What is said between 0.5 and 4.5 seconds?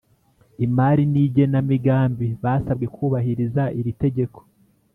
Imari n Igenamigambi basabwe kubahiriza iri tegeko